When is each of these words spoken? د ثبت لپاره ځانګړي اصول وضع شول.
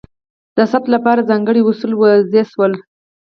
د 0.57 0.59
ثبت 0.71 0.87
لپاره 0.95 1.27
ځانګړي 1.29 1.61
اصول 1.69 1.91
وضع 2.01 2.43
شول. 2.51 2.73